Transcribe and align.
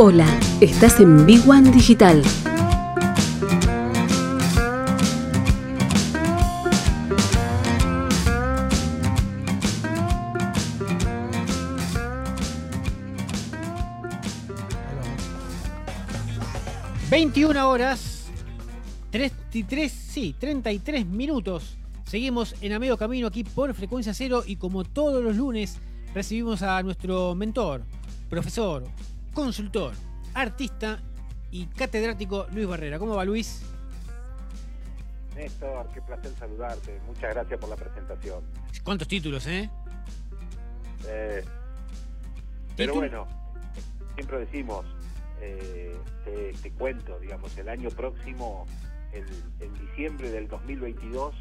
Hola, 0.00 0.28
estás 0.60 1.00
en 1.00 1.26
Big 1.26 1.42
One 1.50 1.72
Digital. 1.72 2.22
...21 17.10 17.64
horas... 17.64 18.28
...33, 19.10 19.88
sí, 19.88 20.36
33 20.38 21.06
minutos... 21.06 21.76
...seguimos 22.04 22.54
en 22.60 22.72
a 22.72 22.78
medio 22.78 22.96
camino 22.96 23.26
aquí 23.26 23.42
por 23.42 23.74
Frecuencia 23.74 24.14
Cero... 24.14 24.44
...y 24.46 24.54
como 24.54 24.84
todos 24.84 25.24
los 25.24 25.34
lunes... 25.34 25.78
...recibimos 26.14 26.62
a 26.62 26.80
nuestro 26.84 27.34
mentor... 27.34 27.82
...profesor, 28.30 28.84
consultor, 29.38 29.94
artista 30.34 31.00
y 31.52 31.66
catedrático 31.66 32.48
Luis 32.50 32.66
Barrera. 32.66 32.98
¿Cómo 32.98 33.14
va 33.14 33.24
Luis? 33.24 33.62
Néstor, 35.36 35.88
qué 35.94 36.02
placer 36.02 36.32
saludarte. 36.36 37.00
Muchas 37.06 37.34
gracias 37.34 37.60
por 37.60 37.68
la 37.68 37.76
presentación. 37.76 38.42
¿Cuántos 38.82 39.06
títulos, 39.06 39.46
eh? 39.46 39.70
eh 41.06 41.44
pero 42.76 42.96
bueno, 42.96 43.28
siempre 44.16 44.40
decimos, 44.40 44.84
eh, 45.40 45.96
te, 46.60 46.72
cuento, 46.72 47.20
digamos, 47.20 47.56
el 47.58 47.68
año 47.68 47.90
próximo, 47.90 48.66
el, 49.12 49.24
en 49.60 49.72
diciembre 49.86 50.32
del 50.32 50.48
2022, 50.48 51.32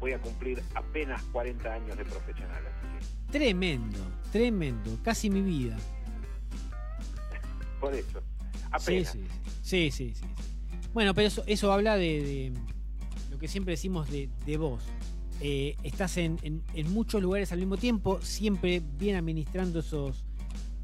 voy 0.00 0.12
a 0.12 0.18
cumplir 0.18 0.60
apenas 0.74 1.22
40 1.30 1.72
años 1.72 1.96
de 1.96 2.04
profesional. 2.04 2.64
Tremendo, 3.30 4.00
tremendo, 4.32 4.98
casi 5.04 5.30
mi 5.30 5.40
vida 5.40 5.76
por 7.84 7.94
eso. 7.94 8.22
Sí, 8.78 9.04
sí, 9.62 9.90
sí, 9.90 10.14
sí, 10.14 10.26
Bueno, 10.92 11.14
pero 11.14 11.28
eso, 11.28 11.44
eso 11.46 11.72
habla 11.72 11.96
de, 11.96 12.52
lo 13.30 13.38
que 13.38 13.48
siempre 13.48 13.72
decimos 13.72 14.08
de, 14.10 14.56
vos. 14.56 14.82
Eh, 15.40 15.76
estás 15.82 16.16
en, 16.16 16.38
muchos 16.88 17.22
lugares 17.22 17.52
al 17.52 17.58
mismo 17.58 17.76
tiempo, 17.76 18.20
siempre 18.20 18.82
bien 18.98 19.16
administrando 19.16 19.80
esos, 19.80 20.24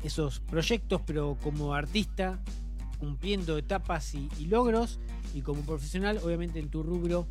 esos 0.02 0.40
proyectos, 0.40 1.00
pero 1.06 1.36
como 1.42 1.74
artista, 1.74 2.40
cumpliendo 2.98 3.56
etapas 3.58 4.14
y, 4.14 4.28
logros, 4.46 5.00
y 5.34 5.42
como 5.42 5.62
profesional, 5.62 6.18
obviamente 6.22 6.58
en 6.58 6.68
tu 6.68 6.82
rubro, 6.82 7.26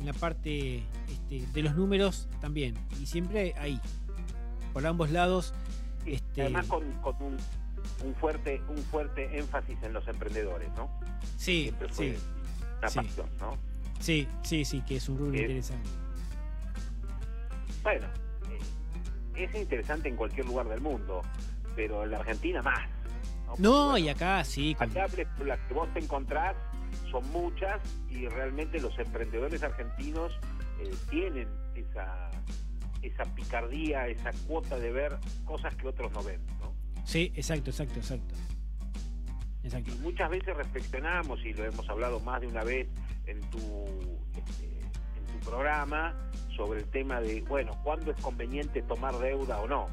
en 0.00 0.06
la 0.06 0.12
parte 0.12 0.82
este, 1.08 1.46
de 1.52 1.62
los 1.62 1.76
números 1.76 2.28
también, 2.40 2.74
y 3.00 3.06
siempre 3.06 3.54
ahí, 3.58 3.80
por 4.72 4.86
ambos 4.86 5.10
lados. 5.10 5.54
Este... 6.04 6.42
Además 6.42 6.66
con, 6.66 6.90
con 7.00 7.22
un 7.22 7.36
un 8.04 8.14
fuerte, 8.14 8.60
un 8.68 8.78
fuerte 8.78 9.38
énfasis 9.38 9.82
en 9.82 9.92
los 9.92 10.06
emprendedores, 10.06 10.70
¿no? 10.76 10.90
Sí, 11.36 11.72
sí. 11.90 12.14
Una 12.78 12.88
pasión, 12.88 13.28
¿no? 13.40 13.56
Sí, 13.98 14.28
sí, 14.42 14.64
sí, 14.64 14.82
que 14.82 14.96
es 14.96 15.08
un 15.08 15.18
rubro 15.18 15.38
interesante. 15.38 15.88
Bueno, 17.82 18.06
eh, 18.50 19.42
es 19.44 19.54
interesante 19.54 20.08
en 20.08 20.16
cualquier 20.16 20.46
lugar 20.46 20.68
del 20.68 20.80
mundo, 20.80 21.22
pero 21.74 22.04
en 22.04 22.10
la 22.10 22.18
Argentina 22.18 22.62
más. 22.62 22.88
No, 23.58 23.96
y 23.96 24.08
acá 24.08 24.44
sí. 24.44 24.76
Acá 24.78 25.06
las 25.44 25.60
que 25.60 25.74
vos 25.74 25.92
te 25.94 26.00
encontrás 26.00 26.56
son 27.10 27.28
muchas 27.30 27.80
y 28.10 28.26
realmente 28.28 28.80
los 28.80 28.98
emprendedores 28.98 29.62
argentinos 29.62 30.32
eh, 30.80 30.90
tienen 31.10 31.48
esa, 31.74 32.30
esa 33.02 33.24
picardía, 33.34 34.08
esa 34.08 34.32
cuota 34.46 34.78
de 34.78 34.92
ver 34.92 35.16
cosas 35.44 35.74
que 35.76 35.88
otros 35.88 36.12
no 36.12 36.22
ven. 36.22 36.40
Sí, 37.04 37.32
exacto, 37.34 37.70
exacto, 37.70 37.98
exacto. 37.98 38.34
exacto. 39.62 39.92
Y 39.92 39.98
muchas 39.98 40.30
veces 40.30 40.56
reflexionamos, 40.56 41.44
y 41.44 41.52
lo 41.52 41.64
hemos 41.64 41.88
hablado 41.88 42.20
más 42.20 42.40
de 42.40 42.46
una 42.46 42.64
vez 42.64 42.88
en 43.26 43.40
tu, 43.50 43.58
este, 44.36 44.80
en 44.80 45.40
tu 45.40 45.48
programa, 45.48 46.14
sobre 46.56 46.80
el 46.80 46.86
tema 46.86 47.20
de, 47.20 47.42
bueno, 47.42 47.72
¿cuándo 47.82 48.10
es 48.10 48.20
conveniente 48.20 48.82
tomar 48.82 49.18
deuda 49.18 49.60
o 49.60 49.68
no? 49.68 49.88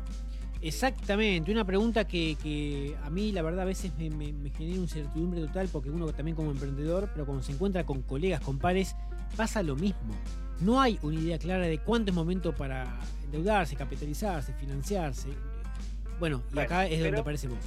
Exactamente, 0.62 1.52
una 1.52 1.66
pregunta 1.66 2.06
que, 2.06 2.96
a 3.04 3.10
mí 3.10 3.32
la 3.32 3.42
verdad 3.42 3.62
a 3.62 3.66
veces 3.66 3.92
me, 3.98 4.10
genera 4.52 4.78
un 4.78 4.84
incertidumbre 4.84 5.42
total 5.42 5.68
porque 5.72 5.90
uno 5.90 6.06
también 6.14 6.36
como 6.36 6.52
emprendedor, 6.52 7.10
pero 7.14 7.26
cuando 7.26 7.44
se 7.44 7.52
encuentra 7.52 7.84
con 7.84 8.04
colegas, 8.04 8.42
con 8.42 8.60
pares, 8.60 8.96
pasa 9.36 9.64
lo 9.64 9.76
mismo. 9.76 10.14
No 10.60 10.80
hay 10.80 11.00
una 11.02 11.20
idea 11.20 11.40
clara 11.40 11.66
de 11.66 11.80
cuándo 11.80 12.12
es 12.12 12.16
momento 12.16 12.54
para 12.54 13.00
endeudarse, 13.24 13.76
capitalizarse, 13.76 14.54
financiarse. 14.54 15.30
Bueno, 16.22 16.44
y 16.54 16.60
acá 16.60 16.86
es 16.86 17.02
donde 17.02 17.20
aparece 17.20 17.48
vos. 17.48 17.58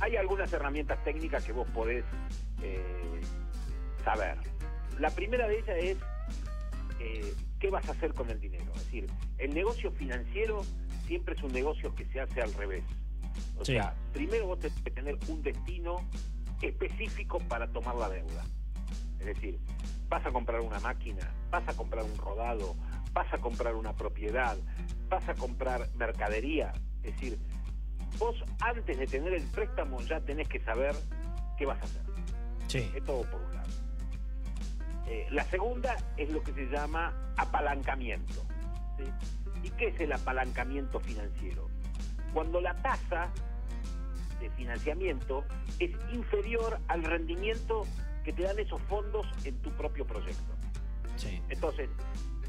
Hay 0.00 0.16
algunas 0.16 0.52
herramientas 0.52 0.98
técnicas 1.04 1.44
que 1.44 1.52
vos 1.52 1.68
podés 1.70 2.04
eh, 2.60 3.20
saber. 4.04 4.36
La 4.98 5.10
primera 5.10 5.46
de 5.46 5.60
ellas 5.60 5.76
es 5.80 5.96
eh, 6.98 7.34
qué 7.60 7.70
vas 7.70 7.88
a 7.88 7.92
hacer 7.92 8.12
con 8.12 8.28
el 8.28 8.40
dinero. 8.40 8.64
Es 8.74 8.84
decir, 8.86 9.06
el 9.38 9.54
negocio 9.54 9.92
financiero 9.92 10.62
siempre 11.06 11.36
es 11.36 11.42
un 11.44 11.52
negocio 11.52 11.94
que 11.94 12.04
se 12.06 12.20
hace 12.20 12.42
al 12.42 12.52
revés. 12.54 12.82
O 13.60 13.64
sea, 13.64 13.94
primero 14.12 14.48
vos 14.48 14.58
tenés 14.58 14.80
que 14.82 14.90
tener 14.90 15.16
un 15.28 15.40
destino 15.42 16.04
específico 16.62 17.38
para 17.38 17.68
tomar 17.68 17.94
la 17.94 18.08
deuda. 18.08 18.44
Es 19.20 19.26
decir, 19.26 19.60
vas 20.08 20.26
a 20.26 20.32
comprar 20.32 20.62
una 20.62 20.80
máquina, 20.80 21.32
vas 21.52 21.68
a 21.68 21.74
comprar 21.74 22.04
un 22.04 22.18
rodado, 22.18 22.74
vas 23.12 23.32
a 23.32 23.38
comprar 23.38 23.76
una 23.76 23.92
propiedad, 23.92 24.58
vas 25.08 25.28
a 25.28 25.34
comprar 25.34 25.88
mercadería. 25.94 26.72
Es 27.04 27.14
decir, 27.14 27.38
vos 28.18 28.36
antes 28.60 28.98
de 28.98 29.06
tener 29.06 29.32
el 29.32 29.44
préstamo 29.44 30.00
ya 30.02 30.20
tenés 30.20 30.48
que 30.48 30.60
saber 30.60 30.94
qué 31.56 31.66
vas 31.66 31.80
a 31.80 31.84
hacer. 31.84 32.02
Sí. 32.68 32.90
Es 32.94 33.04
todo 33.04 33.22
por 33.22 33.40
un 33.40 33.54
lado. 33.54 33.68
Eh, 35.06 35.26
la 35.30 35.44
segunda 35.44 35.96
es 36.16 36.30
lo 36.30 36.42
que 36.42 36.52
se 36.52 36.66
llama 36.66 37.32
apalancamiento. 37.36 38.46
¿Y 39.62 39.70
qué 39.70 39.88
es 39.88 40.00
el 40.00 40.12
apalancamiento 40.12 41.00
financiero? 41.00 41.68
Cuando 42.32 42.60
la 42.60 42.74
tasa 42.74 43.30
de 44.40 44.50
financiamiento 44.50 45.44
es 45.78 45.90
inferior 46.12 46.78
al 46.88 47.02
rendimiento 47.02 47.86
que 48.24 48.32
te 48.32 48.42
dan 48.42 48.58
esos 48.58 48.80
fondos 48.82 49.26
en 49.44 49.56
tu 49.62 49.70
propio 49.72 50.06
proyecto. 50.06 50.54
Sí. 51.16 51.42
Entonces, 51.48 51.90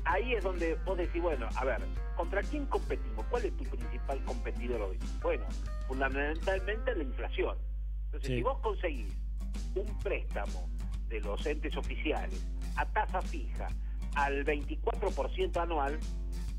ahí 0.06 0.34
es 0.34 0.44
donde 0.44 0.76
vos 0.86 0.98
decís, 0.98 1.22
bueno, 1.22 1.48
a 1.56 1.66
ver, 1.66 1.82
¿contra 2.16 2.42
quién 2.42 2.66
competimos? 2.66 3.26
¿Cuál 3.28 3.46
es 3.46 3.58
tu 3.58 3.64
principal 3.64 4.24
competidor 4.26 4.82
hoy? 4.82 4.98
Bueno, 5.22 5.46
fundamentalmente 5.88 6.96
la 6.96 7.04
inflación. 7.04 7.58
Entonces, 8.06 8.30
si 8.30 8.42
vos 8.42 8.60
conseguís 8.60 9.14
un 9.76 10.00
préstamo 10.00 10.70
de 11.08 11.20
los 11.22 11.46
entes 11.46 11.76
oficiales 11.78 12.46
a 12.76 12.86
tasa 12.86 13.22
fija 13.22 13.68
al 14.16 14.46
24% 14.46 15.58
anual, 15.62 16.00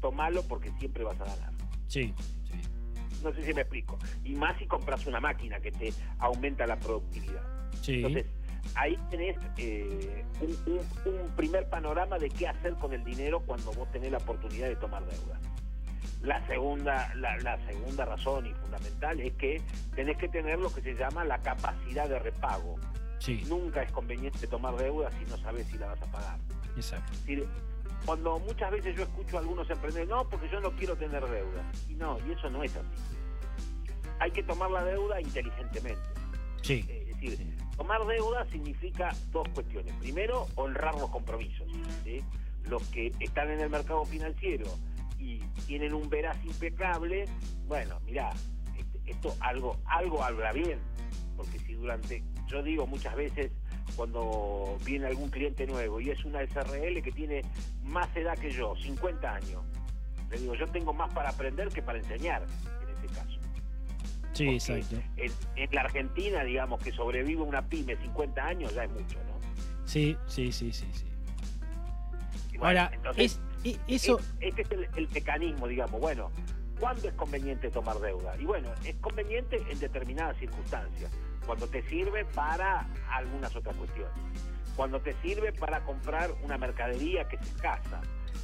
tomalo 0.00 0.42
porque 0.44 0.70
siempre 0.78 1.04
vas 1.04 1.20
a 1.20 1.24
ganar. 1.24 1.52
Sí, 1.86 2.14
sí. 2.44 2.60
No 3.22 3.32
sé 3.34 3.44
si 3.44 3.54
me 3.54 3.62
explico. 3.62 3.98
Y 4.24 4.34
más 4.34 4.58
si 4.58 4.66
compras 4.66 5.06
una 5.06 5.20
máquina 5.20 5.60
que 5.60 5.70
te 5.72 5.92
aumenta 6.18 6.66
la 6.66 6.78
productividad. 6.78 7.42
Sí. 7.80 7.96
Entonces, 7.96 8.26
ahí 8.74 8.96
tenés 9.10 9.36
eh, 9.58 10.24
un, 10.40 11.28
primer 11.36 11.68
panorama 11.68 12.18
de 12.18 12.28
qué 12.30 12.48
hacer 12.48 12.74
con 12.74 12.92
el 12.92 13.04
dinero 13.04 13.40
cuando 13.40 13.72
vos 13.72 13.90
tenés 13.92 14.12
la 14.12 14.18
oportunidad 14.18 14.68
de 14.68 14.76
tomar 14.76 15.04
deuda. 15.04 15.38
La 16.22 16.46
segunda, 16.46 17.12
la, 17.16 17.58
segunda 17.66 18.04
razón 18.04 18.46
y 18.46 18.54
fundamental 18.54 19.18
es 19.20 19.32
que 19.34 19.60
tenés 19.94 20.16
que 20.18 20.28
tener 20.28 20.58
lo 20.58 20.72
que 20.72 20.80
se 20.80 20.94
llama 20.94 21.24
la 21.24 21.38
capacidad 21.38 22.08
de 22.08 22.18
repago. 22.18 22.76
Nunca 23.48 23.82
es 23.82 23.92
conveniente 23.92 24.46
tomar 24.46 24.76
deuda 24.76 25.10
si 25.12 25.24
no 25.30 25.36
sabes 25.38 25.66
si 25.66 25.78
la 25.78 25.86
vas 25.88 26.02
a 26.02 26.06
pagar. 26.06 26.38
Exacto. 26.74 27.12
cuando 28.06 28.38
muchas 28.40 28.70
veces 28.70 28.96
yo 28.96 29.02
escucho 29.02 29.36
a 29.36 29.40
algunos 29.40 29.68
emprendedores, 29.68 30.08
no, 30.08 30.28
porque 30.28 30.48
yo 30.48 30.60
no 30.60 30.72
quiero 30.72 30.96
tener 30.96 31.24
deuda. 31.24 31.70
Y 31.88 31.94
no, 31.94 32.18
y 32.26 32.32
eso 32.32 32.50
no 32.50 32.62
es 32.62 32.74
así. 32.74 32.88
Hay 34.18 34.30
que 34.30 34.42
tomar 34.42 34.70
la 34.70 34.84
deuda 34.84 35.20
inteligentemente. 35.20 36.02
Sí. 36.62 36.84
Eh, 36.88 37.01
es 37.01 37.01
decir, 37.30 37.62
Tomar 37.76 38.06
deuda 38.06 38.44
significa 38.46 39.14
dos 39.30 39.48
cuestiones. 39.50 39.94
Primero, 39.94 40.46
honrar 40.56 40.94
los 40.94 41.10
compromisos. 41.10 41.66
Los 42.68 42.82
que 42.88 43.10
están 43.18 43.50
en 43.50 43.60
el 43.60 43.70
mercado 43.70 44.04
financiero 44.04 44.66
y 45.18 45.38
tienen 45.66 45.94
un 45.94 46.08
veraz 46.08 46.36
impecable, 46.44 47.24
bueno, 47.66 47.98
mirá, 48.04 48.30
este, 48.78 49.00
esto 49.10 49.34
algo, 49.40 49.80
algo 49.86 50.22
habla 50.22 50.52
bien. 50.52 50.78
Porque 51.36 51.58
si 51.60 51.74
durante, 51.74 52.22
yo 52.46 52.62
digo 52.62 52.86
muchas 52.86 53.16
veces, 53.16 53.50
cuando 53.96 54.76
viene 54.84 55.06
algún 55.06 55.30
cliente 55.30 55.66
nuevo 55.66 56.00
y 56.00 56.10
es 56.10 56.24
una 56.24 56.40
SRL 56.46 57.02
que 57.02 57.12
tiene 57.12 57.42
más 57.82 58.14
edad 58.16 58.38
que 58.38 58.50
yo, 58.50 58.76
50 58.76 59.34
años, 59.34 59.62
le 60.30 60.38
digo, 60.38 60.54
yo 60.54 60.66
tengo 60.68 60.92
más 60.92 61.12
para 61.12 61.30
aprender 61.30 61.68
que 61.68 61.82
para 61.82 61.98
enseñar 61.98 62.46
en 62.82 62.96
ese 62.96 63.14
caso. 63.14 63.41
Sí, 64.32 64.48
exacto. 64.48 64.96
En, 65.16 65.32
la 65.72 65.82
Argentina, 65.82 66.42
digamos, 66.44 66.82
que 66.82 66.92
sobrevive 66.92 67.42
una 67.42 67.62
pyme 67.62 67.96
50 67.96 68.44
años 68.44 68.74
ya 68.74 68.84
es 68.84 68.90
mucho, 68.90 69.18
¿no? 69.24 69.86
Sí, 69.86 70.16
sí, 70.26 70.52
sí, 70.52 70.72
sí, 70.72 70.86
sí. 70.92 71.06
Ahora, 72.60 72.90
entonces, 72.94 73.40
es, 73.64 73.80
eso... 73.88 74.20
este 74.40 74.62
es 74.62 74.70
el, 74.96 75.08
mecanismo, 75.08 75.66
digamos, 75.66 76.00
bueno, 76.00 76.30
¿cuándo 76.78 77.08
es 77.08 77.14
conveniente 77.14 77.70
tomar 77.70 77.98
deuda? 77.98 78.36
Y 78.38 78.44
bueno, 78.44 78.70
es 78.84 78.94
conveniente 78.96 79.62
en 79.68 79.78
determinadas 79.78 80.36
circunstancias. 80.38 81.10
cuando 81.44 81.66
te 81.66 81.82
sirve 81.88 82.24
para 82.24 82.86
algunas 83.10 83.54
otras 83.56 83.74
cuestiones, 83.76 84.14
cuando 84.76 85.00
te 85.00 85.12
sirve 85.22 85.52
para 85.52 85.84
comprar 85.84 86.30
una 86.42 86.56
mercadería 86.56 87.28
que 87.28 87.36
es 87.36 87.42
escasa, 87.42 88.00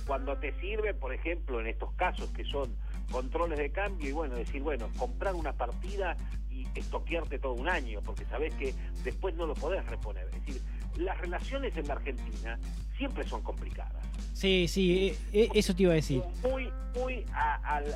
cuando 0.07 0.37
te 0.39 0.53
sirve, 0.61 0.95
por 0.95 1.15
ejemplo, 1.15 1.61
en 1.61 1.69
estos 1.69 1.93
casos 1.93 2.29
que 2.31 2.45
son 2.45 2.75
controles 3.11 3.59
de 3.59 3.71
cambio 3.71 4.09
y 4.09 4.13
bueno, 4.13 4.37
decir, 4.37 4.63
bueno, 4.63 4.89
comprar 4.99 5.35
una 5.35 5.53
partida 5.53 6.17
y 6.51 6.67
estoquearte 6.75 7.39
todo 7.39 7.55
un 7.55 7.69
año, 7.69 8.01
porque 8.03 8.25
sabes 8.27 8.55
que 8.55 8.75
después 9.05 9.35
no 9.35 9.47
lo 9.47 9.55
podés 9.55 9.85
reponer. 9.87 10.27
Es 10.27 10.45
decir, 10.45 10.63
las 10.97 11.19
relaciones 11.19 11.77
en 11.77 11.87
la 11.87 11.95
Argentina 11.95 12.59
siempre 12.97 13.27
son 13.27 13.43
complicadas. 13.43 14.05
Sí, 14.33 14.67
sí, 14.69 15.09
eh, 15.09 15.19
eh, 15.33 15.49
eso 15.55 15.75
te 15.75 15.85
iba 15.85 15.93
a 15.93 15.97
decir. 15.97 16.23
Muy, 16.43 16.71
muy 16.95 17.25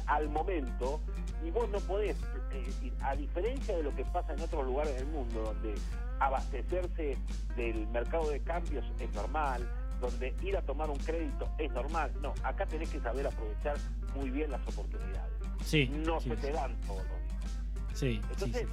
al, 0.06 0.29
momento, 0.29 1.00
y 1.44 1.50
vos 1.50 1.69
no 1.70 1.79
podés, 1.81 2.17
decir, 2.50 2.93
a 3.00 3.14
diferencia 3.17 3.76
de 3.76 3.82
lo 3.82 3.94
que 3.94 4.05
pasa 4.05 4.32
en 4.35 4.41
otros 4.41 4.64
lugares 4.67 4.94
del 4.97 5.06
mundo, 5.06 5.43
donde 5.43 5.75
abastecerse 6.20 7.17
del 7.56 7.87
mercado 7.88 8.31
de 8.31 8.41
cambios 8.41 8.85
es 9.00 9.12
normal, 9.14 9.69
donde 10.02 10.34
ir 10.43 10.56
a 10.56 10.62
tomar 10.62 10.90
un 10.90 10.99
crédito 10.99 11.49
es 11.58 11.70
normal. 11.72 12.12
No, 12.20 12.34
acá 12.43 12.66
tenés 12.66 12.90
que 12.90 13.00
saber 13.00 13.26
aprovechar 13.26 13.76
muy 14.14 14.31
bien 14.31 14.50
las 14.50 14.60
oportunidades. 14.66 15.32
Sí, 15.64 15.88
no 16.04 16.20
se 16.20 16.37
te 16.37 16.52
dan 16.52 16.78
todos 16.82 17.02
los 17.06 17.19
días. 17.19 17.94
Sí, 17.94 18.20
Entonces, 18.31 18.66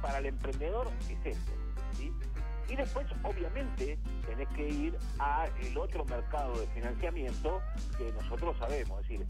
para 0.00 0.18
el 0.18 0.26
emprendedor 0.26 0.88
es 1.08 1.36
esto. 1.36 1.52
¿sí? 1.96 2.10
Y 2.68 2.76
después, 2.76 3.06
obviamente, 3.22 3.98
tenés 4.26 4.48
que 4.48 4.68
ir 4.68 4.96
a 5.18 5.46
el 5.62 5.76
otro 5.76 6.04
mercado 6.06 6.58
de 6.58 6.66
financiamiento 6.68 7.60
que 7.98 8.12
nosotros 8.12 8.56
sabemos. 8.58 9.02
Es 9.02 9.08
decir, 9.08 9.26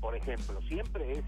por 0.00 0.16
ejemplo, 0.16 0.60
siempre 0.62 1.18
es 1.18 1.24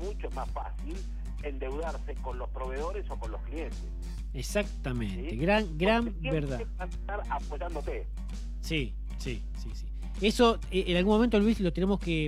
mucho 0.00 0.28
más 0.30 0.50
fácil 0.50 0.96
endeudarse 1.42 2.14
con 2.16 2.38
los 2.38 2.48
proveedores 2.50 3.08
o 3.10 3.18
con 3.18 3.30
los 3.30 3.40
clientes. 3.42 3.84
Exactamente, 4.32 5.36
gran, 5.36 5.78
gran 5.78 6.12
verdad. 6.20 6.60
Estar 6.60 7.22
apoyándote. 7.30 8.06
Sí, 8.64 8.94
sí, 9.18 9.42
sí, 9.58 9.70
sí. 9.74 9.86
Eso 10.22 10.58
eh, 10.70 10.84
en 10.86 10.96
algún 10.96 11.14
momento, 11.16 11.38
Luis, 11.38 11.60
lo 11.60 11.70
tenemos 11.70 12.00
que 12.00 12.26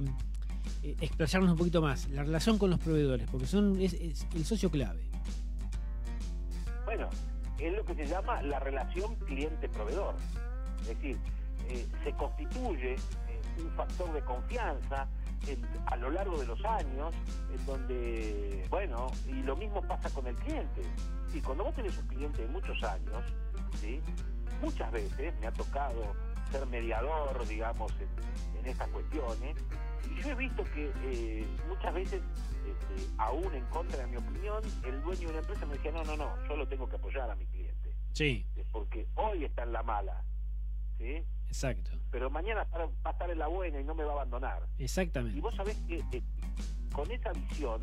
eh, 0.82 0.96
explayarnos 1.00 1.50
un 1.52 1.56
poquito 1.56 1.80
más. 1.80 2.10
La 2.10 2.24
relación 2.24 2.58
con 2.58 2.68
los 2.68 2.78
proveedores, 2.78 3.26
porque 3.30 3.46
son 3.46 3.80
es, 3.80 3.94
el 3.94 4.44
socio 4.44 4.70
clave. 4.70 5.00
Bueno, 6.84 7.08
es 7.58 7.74
lo 7.74 7.82
que 7.86 7.94
se 7.94 8.06
llama 8.06 8.42
la 8.42 8.60
relación 8.60 9.14
cliente-proveedor. 9.16 10.14
Es 10.82 10.88
decir, 10.88 11.16
eh, 11.70 11.86
se 12.04 12.12
constituye 12.12 12.96
un 13.58 13.70
factor 13.70 14.12
de 14.12 14.20
confianza 14.20 15.08
a 15.86 15.96
lo 15.96 16.10
largo 16.10 16.38
de 16.38 16.46
los 16.46 16.62
años, 16.66 17.14
en 17.50 17.64
donde, 17.64 18.66
bueno, 18.68 19.06
y 19.26 19.42
lo 19.42 19.56
mismo 19.56 19.80
pasa 19.80 20.10
con 20.10 20.26
el 20.26 20.34
cliente. 20.36 20.82
Y 21.32 21.40
cuando 21.40 21.64
vos 21.64 21.74
tenés 21.74 21.96
un 21.96 22.06
cliente 22.08 22.42
de 22.42 22.48
muchos 22.48 22.82
años, 22.82 23.24
¿sí? 23.80 24.02
Muchas 24.60 24.90
veces 24.92 25.34
me 25.40 25.46
ha 25.46 25.52
tocado 25.52 26.14
ser 26.50 26.66
mediador, 26.66 27.46
digamos, 27.46 27.92
en, 28.00 28.66
estas 28.66 28.88
cuestiones. 28.88 29.56
Y 30.10 30.22
yo 30.22 30.30
he 30.30 30.34
visto 30.34 30.64
que 30.64 30.92
eh, 31.04 31.46
muchas 31.68 31.94
veces, 31.94 32.22
este, 32.66 33.08
aún 33.18 33.54
en 33.54 33.64
contra 33.66 33.98
de 33.98 34.06
mi 34.08 34.16
opinión, 34.16 34.62
el 34.84 35.00
dueño 35.02 35.20
de 35.20 35.26
una 35.26 35.38
empresa 35.38 35.66
me 35.66 35.74
decía, 35.74 35.92
no, 35.92 36.02
no, 36.02 36.16
no, 36.16 36.48
yo 36.48 36.56
lo 36.56 36.66
tengo 36.66 36.88
que 36.88 36.96
apoyar 36.96 37.30
a 37.30 37.36
mi 37.36 37.46
cliente. 37.46 37.94
Sí. 38.12 38.46
Porque 38.72 39.06
hoy 39.14 39.44
está 39.44 39.62
en 39.62 39.72
la 39.72 39.82
mala. 39.82 40.24
¿sí? 40.98 41.24
Exacto. 41.46 41.90
Pero 42.10 42.30
mañana 42.30 42.66
va 42.74 42.90
a 43.04 43.10
estar 43.10 43.30
en 43.30 43.38
la 43.38 43.46
buena 43.46 43.80
y 43.80 43.84
no 43.84 43.94
me 43.94 44.04
va 44.04 44.12
a 44.12 44.14
abandonar. 44.14 44.66
Exactamente. 44.78 45.38
Y 45.38 45.40
vos 45.40 45.54
sabés 45.54 45.76
que 45.86 45.98
eh, 46.12 46.22
con 46.92 47.10
esa 47.10 47.32
visión, 47.32 47.80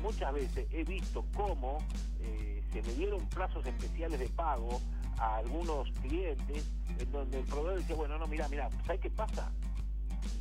muchas 0.00 0.32
veces 0.32 0.66
he 0.70 0.84
visto 0.84 1.24
cómo 1.34 1.78
eh, 2.20 2.51
se 2.72 2.82
me 2.82 2.92
dieron 2.94 3.26
plazos 3.28 3.64
especiales 3.66 4.18
de 4.18 4.28
pago 4.28 4.80
a 5.18 5.36
algunos 5.36 5.90
clientes 6.00 6.64
en 6.98 7.12
donde 7.12 7.40
el 7.40 7.44
proveedor 7.46 7.78
decía, 7.78 7.96
bueno, 7.96 8.18
no, 8.18 8.26
mira, 8.26 8.48
mira, 8.48 8.68
¿sabes 8.86 9.00
qué 9.00 9.10
pasa? 9.10 9.50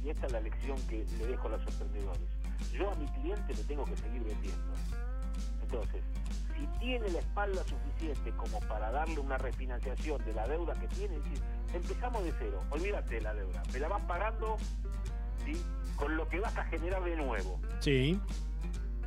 Y 0.03 0.09
esta 0.09 0.27
es 0.27 0.31
la 0.31 0.39
lección 0.39 0.79
que 0.87 1.05
le 1.17 1.27
dejo 1.27 1.47
a 1.47 1.51
los 1.51 1.67
emprendedores. 1.67 2.29
Yo 2.73 2.89
a 2.89 2.95
mi 2.95 3.05
cliente 3.07 3.53
le 3.53 3.63
tengo 3.63 3.85
que 3.85 3.97
seguir 3.97 4.23
vendiendo. 4.23 4.73
Entonces, 5.63 6.03
si 6.55 6.67
tiene 6.79 7.09
la 7.09 7.19
espalda 7.19 7.63
suficiente 7.63 8.31
como 8.31 8.59
para 8.61 8.91
darle 8.91 9.19
una 9.19 9.37
refinanciación 9.37 10.23
de 10.25 10.33
la 10.33 10.47
deuda 10.47 10.73
que 10.75 10.87
tiene, 10.89 11.17
empezamos 11.73 12.23
de 12.23 12.33
cero, 12.39 12.63
olvídate 12.69 13.15
de 13.15 13.21
la 13.21 13.33
deuda, 13.33 13.63
me 13.73 13.79
la 13.79 13.87
vas 13.87 14.01
pagando 14.03 14.57
con 15.95 16.15
lo 16.15 16.27
que 16.29 16.39
vas 16.39 16.55
a 16.57 16.63
generar 16.65 17.03
de 17.03 17.15
nuevo. 17.15 17.59
Sí. 17.79 18.19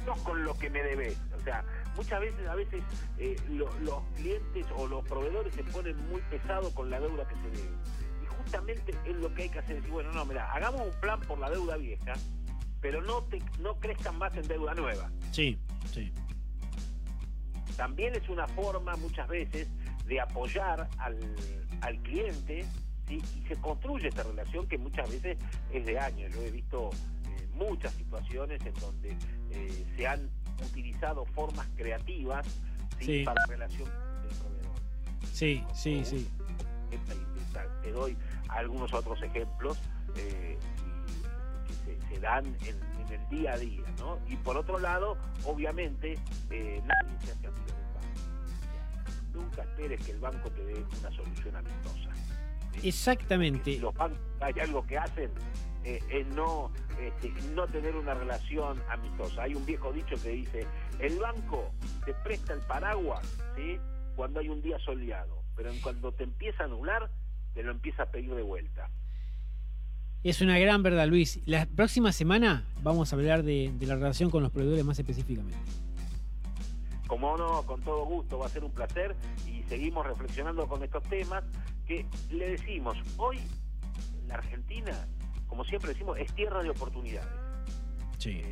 No 0.07 0.15
con 0.25 0.45
lo 0.45 0.55
que 0.59 0.69
me 0.71 0.83
debes. 0.83 1.19
O 1.37 1.41
sea, 1.41 1.65
muchas 1.97 2.21
veces, 2.21 2.47
a 2.47 2.55
veces 2.55 2.83
eh, 3.19 3.37
los 3.49 4.03
clientes 4.17 4.67
o 4.77 4.87
los 4.87 5.05
proveedores 5.05 5.55
se 5.55 5.65
ponen 5.65 5.97
muy 6.09 6.21
pesados 6.23 6.73
con 6.73 6.91
la 6.91 7.01
deuda 7.01 7.27
que 7.27 7.35
se 7.37 7.63
debe. 7.63 7.77
Y 8.23 8.27
justamente 8.27 8.95
es 9.05 9.17
lo 9.17 9.33
que 9.35 9.43
hay 9.43 9.49
que 9.49 9.59
hacer, 9.59 9.77
decir, 9.77 9.91
bueno, 9.91 10.13
no, 10.13 10.25
mira, 10.25 10.53
hagamos 10.53 10.83
un 10.83 11.01
plan 11.01 11.21
por 11.21 11.39
la 11.39 11.51
deuda 11.51 11.77
vieja, 11.77 12.15
pero 12.81 13.03
no, 13.03 13.23
te, 13.25 13.43
no 13.61 13.79
crezcan 13.79 14.19
más 14.19 14.37
en 14.37 14.47
deuda 14.47 14.75
nueva. 14.75 15.11
Sí, 15.33 15.59
sí. 15.93 16.13
También 17.77 18.15
es 18.15 18.29
una 18.29 18.47
forma 18.49 18.95
muchas 18.97 19.27
veces 19.29 19.69
de 20.07 20.21
apoyar 20.21 20.89
al, 20.99 21.19
al 21.81 21.99
cliente 22.03 22.65
y 23.09 23.21
se 23.49 23.57
construye 23.57 24.09
esta 24.09 24.23
relación 24.23 24.67
que 24.67 24.79
muchas 24.79 25.11
veces 25.11 25.39
es 25.73 25.85
de 25.85 25.99
años. 25.99 26.33
Yo 26.33 26.43
he 26.43 26.51
visto 26.51 26.91
eh, 26.91 27.49
muchas 27.53 27.93
situaciones 27.95 28.65
en 28.65 28.75
donde 28.75 29.17
eh, 29.51 29.87
se 29.97 30.07
han 30.07 30.31
utilizado 30.63 31.25
formas 31.27 31.67
creativas 31.77 32.47
para 33.25 33.41
la 33.41 33.47
relación 33.47 33.89
del 33.89 34.39
proveedor. 34.39 34.77
Sí, 35.33 35.65
sí, 35.75 36.05
sí. 36.05 36.29
Te 37.83 37.93
doy 37.93 38.17
algunos 38.49 38.93
otros 38.95 39.23
ejemplos 39.23 39.79
eh, 40.17 40.59
que 41.87 42.15
se, 42.15 42.21
dan 42.21 42.47
en, 42.47 42.77
el 43.13 43.29
día 43.29 43.53
a 43.53 43.59
día, 43.59 43.83
¿no? 43.99 44.19
Y 44.29 44.37
por 44.37 44.57
otro 44.57 44.79
lado, 44.79 45.17
obviamente, 45.45 46.19
eh, 46.51 46.83
nadie 46.85 47.19
se 47.21 47.33
hace 47.33 47.47
amigo 47.47 47.67
del 47.67 47.87
banco. 47.95 49.35
Nunca 49.35 49.63
esperes 49.63 50.01
que 50.05 50.13
el 50.13 50.21
banco 50.21 50.51
te 50.51 50.65
dé 50.65 50.85
una 51.01 51.11
solución 51.11 51.57
amistosa. 51.57 52.11
Exactamente. 52.83 53.79
Los 53.79 53.95
bancos 53.95 54.19
hay 54.41 54.55
algo 54.61 54.87
que 54.87 54.99
hacen 54.99 55.31
eh, 55.85 56.27
no, 56.35 56.71
este, 56.99 57.31
no 57.55 57.67
tener 57.67 57.95
una 57.95 58.15
relación 58.15 58.83
amistosa. 58.89 59.43
Hay 59.43 59.55
un 59.55 59.67
viejo 59.67 59.93
dicho 59.93 60.17
que 60.23 60.31
dice, 60.31 60.67
el 60.99 61.19
banco 61.19 61.71
te 62.05 62.15
presta 62.15 62.55
el 62.55 62.61
paraguas 62.61 63.27
¿sí? 63.57 63.79
cuando 64.17 64.41
hay 64.41 64.49
un 64.49 64.63
día 64.63 64.79
soleado, 64.79 65.43
pero 65.57 65.71
en 65.71 65.81
cuando 65.81 66.13
te 66.13 66.25
empieza 66.25 66.63
a 66.63 66.67
anular, 66.67 67.11
te 67.53 67.63
lo 67.63 67.71
empieza 67.71 68.05
a 68.05 68.07
pedir 68.07 68.35
de 68.35 68.43
vuelta. 68.43 68.89
Es 70.23 70.41
una 70.41 70.59
gran 70.59 70.83
verdad, 70.83 71.07
Luis. 71.07 71.41
La 71.45 71.67
próxima 71.67 72.11
semana 72.11 72.65
vamos 72.83 73.13
a 73.13 73.17
hablar 73.17 73.43
de, 73.43 73.71
de 73.79 73.87
la 73.87 73.95
relación 73.97 74.31
con 74.31 74.43
los 74.43 74.51
proveedores 74.51 74.85
más 74.85 74.99
específicamente. 74.99 75.59
Como 77.07 77.37
no, 77.37 77.63
con 77.65 77.83
todo 77.83 78.07
gusto, 78.07 78.39
va 78.39 78.47
a 78.47 78.49
ser 78.49 78.65
un 78.65 78.73
placer 78.73 79.15
y 79.47 79.63
seguimos 79.65 80.07
reflexionando 80.07 80.67
con 80.67 80.83
estos 80.83 81.03
temas 81.05 81.45
que 81.87 82.07
le 82.31 82.53
decimos, 82.53 82.97
hoy 83.19 83.39
en 84.23 84.29
la 84.29 84.37
Argentina 84.37 85.07
como 85.55 85.65
siempre 85.65 85.93
decimos, 85.93 86.19
es 86.19 86.33
tierra 86.33 86.65
de 86.65 86.71
oportunidades. 86.71 87.31
Sí. 88.19 88.43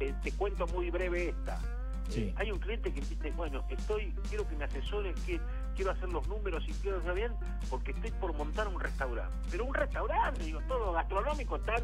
Eh, 0.00 0.12
te, 0.24 0.32
cuento 0.32 0.66
muy 0.66 0.90
breve 0.90 1.28
esta. 1.28 1.60
Sí. 2.08 2.32
hay 2.36 2.50
un 2.50 2.58
cliente 2.58 2.92
que 2.92 3.00
dice, 3.00 3.30
bueno, 3.36 3.64
estoy, 3.68 4.12
quiero 4.28 4.46
que 4.48 4.56
me 4.56 4.64
asesores, 4.64 5.14
que 5.20 5.40
quiero 5.76 5.92
hacer 5.92 6.08
los 6.08 6.26
números 6.26 6.64
y 6.66 6.72
quiero 6.72 6.98
hacer 6.98 7.14
bien, 7.14 7.32
porque 7.70 7.92
estoy 7.92 8.10
por 8.10 8.32
montar 8.34 8.66
un 8.66 8.80
restaurante. 8.80 9.36
Pero 9.52 9.66
un 9.66 9.74
restaurante, 9.74 10.42
digo, 10.42 10.60
todo 10.66 10.92
gastronómico, 10.92 11.60
tan... 11.60 11.82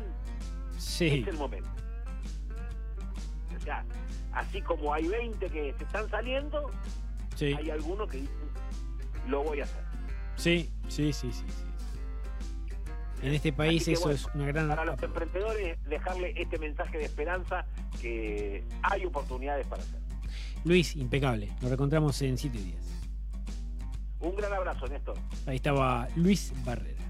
Sí. 0.77 1.21
Es 1.21 1.29
el 1.29 1.37
momento. 1.37 1.71
O 3.57 3.61
sea, 3.61 3.85
así 4.33 4.61
como 4.61 4.93
hay 4.93 5.07
20 5.07 5.47
que 5.51 5.73
se 5.79 5.85
están 5.85 6.11
saliendo, 6.11 6.69
sí. 7.37 7.55
hay 7.55 7.71
algunos 7.71 8.11
que 8.11 8.19
dicen, 8.19 8.51
lo 9.29 9.45
voy 9.45 9.61
a 9.61 9.65
hacer. 9.65 9.85
Sí, 10.35 10.69
sí, 10.89 11.13
sí, 11.13 11.33
sí. 11.33 11.45
sí. 11.47 11.72
En 13.23 13.33
este 13.35 13.53
país 13.53 13.87
eso 13.87 14.11
es 14.11 14.27
una 14.35 14.47
gran... 14.47 14.69
Para 14.69 14.85
los 14.85 15.03
emprendedores, 15.03 15.79
dejarle 15.85 16.35
este 16.37 16.59
mensaje 16.59 16.99
de 16.99 17.05
esperanza 17.05 17.65
que 18.01 18.65
hay 18.83 19.05
oportunidades 19.05 19.67
para 19.67 19.83
hacer. 19.83 20.01
Luis, 20.65 20.97
impecable. 20.97 21.49
Nos 21.61 21.71
reencontramos 21.71 22.21
en 22.23 22.37
siete 22.37 22.59
días. 22.59 22.83
Un 24.21 24.35
gran 24.37 24.53
abrazo, 24.53 24.87
Néstor. 24.89 25.17
Ahí 25.47 25.57
estaba 25.57 26.09
Luis 26.17 26.53
Barrera. 26.65 27.02